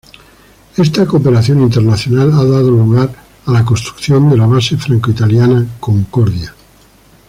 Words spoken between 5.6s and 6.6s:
Concordia.